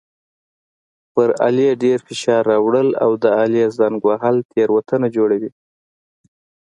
[1.13, 5.51] پر آلې ډېر فشار راوړل او د آلې زنګ وهل تېروتنه جوړوي.